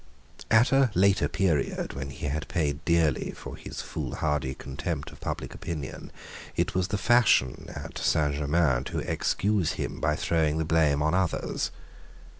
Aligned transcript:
At 0.49 0.71
a 0.71 0.89
later 0.95 1.27
period, 1.27 1.93
when 1.93 2.09
he 2.09 2.25
had 2.25 2.47
paid 2.47 2.83
dearly 2.85 3.33
for 3.37 3.55
his 3.55 3.83
foolhardy 3.83 4.55
contempt 4.55 5.11
of 5.11 5.19
public 5.21 5.53
opinion, 5.53 6.11
it 6.55 6.73
was 6.73 6.87
the 6.87 6.97
fashion 6.97 7.67
at 7.69 7.99
Saint 7.99 8.33
Germains 8.33 8.85
to 8.85 8.97
excuse 8.97 9.73
him 9.73 9.99
by 9.99 10.15
throwing 10.15 10.57
the 10.57 10.65
blame 10.65 11.03
on 11.03 11.13
others. 11.13 11.69